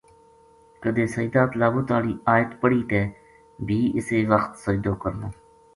[0.83, 3.03] کدے سجدہ تلاوت آلی ایت پڑھی تے
[3.65, 5.29] بھی اسے وخت سجدو کرنو۔